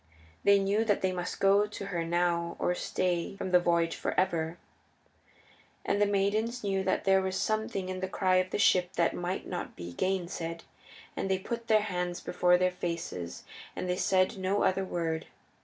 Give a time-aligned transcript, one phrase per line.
[0.43, 4.19] They knew that they must go to her now or stay from the voyage for
[4.19, 4.57] ever.
[5.85, 9.13] And the maidens knew that there was something in the cry of the ship that
[9.13, 10.63] might not be gainsaid,
[11.15, 13.43] and they put their hands before their faces,
[13.75, 15.27] and they said no other word.